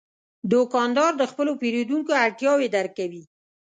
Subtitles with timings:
[0.51, 3.23] دوکاندار د خپلو پیرودونکو اړتیاوې درک کوي.